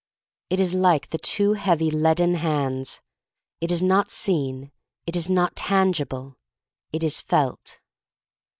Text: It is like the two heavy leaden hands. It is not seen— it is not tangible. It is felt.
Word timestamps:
It 0.49 0.59
is 0.59 0.73
like 0.73 1.09
the 1.09 1.19
two 1.19 1.53
heavy 1.53 1.91
leaden 1.91 2.33
hands. 2.33 3.01
It 3.59 3.71
is 3.71 3.83
not 3.83 4.09
seen— 4.09 4.71
it 5.05 5.15
is 5.15 5.29
not 5.29 5.55
tangible. 5.55 6.37
It 6.91 7.03
is 7.03 7.19
felt. 7.21 7.79